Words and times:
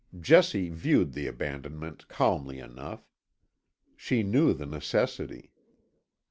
Jessie 0.19 0.69
viewed 0.69 1.13
the 1.13 1.27
abandonment 1.27 2.07
calmly 2.07 2.57
enough—she 2.57 4.23
knew 4.23 4.51
the 4.51 4.65
necessity. 4.65 5.51